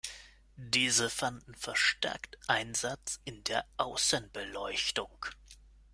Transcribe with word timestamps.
Diese 0.55 1.11
fanden 1.11 1.53
verstärkt 1.53 2.35
Einsatz 2.47 3.21
in 3.23 3.43
der 3.43 3.67
Außenbeleuchtung. 3.77 5.27